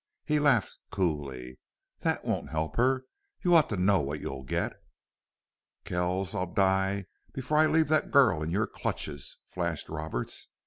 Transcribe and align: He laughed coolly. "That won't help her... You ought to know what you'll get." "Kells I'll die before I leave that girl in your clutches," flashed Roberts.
He 0.25 0.39
laughed 0.39 0.79
coolly. 0.89 1.59
"That 1.99 2.25
won't 2.25 2.49
help 2.49 2.75
her... 2.77 3.05
You 3.43 3.53
ought 3.55 3.69
to 3.69 3.77
know 3.77 3.99
what 4.01 4.19
you'll 4.19 4.41
get." 4.41 4.73
"Kells 5.85 6.33
I'll 6.33 6.51
die 6.51 7.05
before 7.33 7.59
I 7.59 7.67
leave 7.67 7.89
that 7.89 8.09
girl 8.09 8.41
in 8.41 8.49
your 8.49 8.65
clutches," 8.65 9.37
flashed 9.45 9.89
Roberts. 9.89 10.47